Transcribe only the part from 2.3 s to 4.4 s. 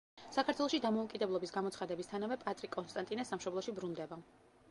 პატრი კონსტანტინე სამშობლოში ბრუნდება.